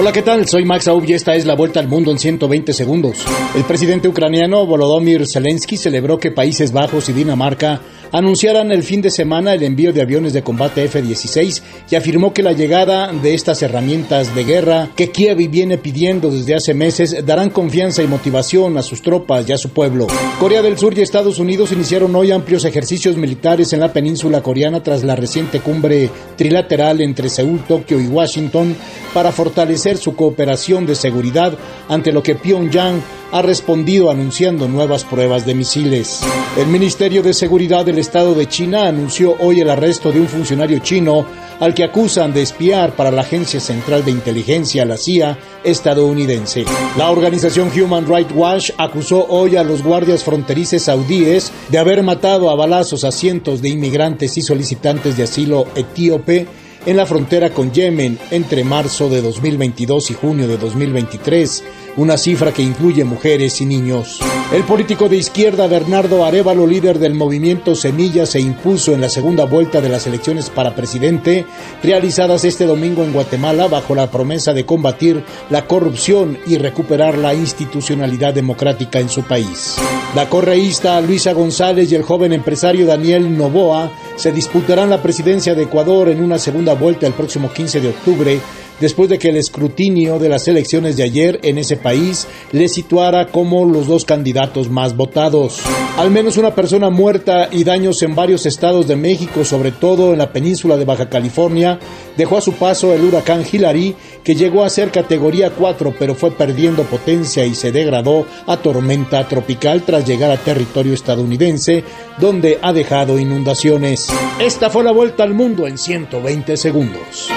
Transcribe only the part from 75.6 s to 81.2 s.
corrupción y recuperar la institucionalidad democrática en su país. La correísta